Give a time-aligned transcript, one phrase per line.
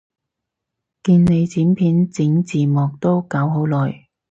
[1.03, 4.07] 見你剪片整字幕都搞好耐